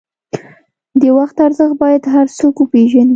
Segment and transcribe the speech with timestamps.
[1.01, 3.09] د وخت ارزښت باید هر څوک وپېژني.